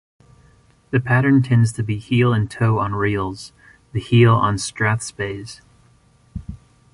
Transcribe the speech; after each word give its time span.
The 0.89 0.99
pattern 0.99 1.43
tends 1.43 1.71
to 1.73 1.83
be 1.83 1.99
heel-and-toe 1.99 2.79
on 2.79 2.95
reels, 2.95 3.53
the 3.91 3.99
heel 3.99 4.33
on 4.33 4.55
strathspeys. 4.55 5.61